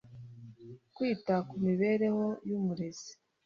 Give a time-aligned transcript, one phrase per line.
[0.95, 3.11] kwita ku mibereho y'umurezi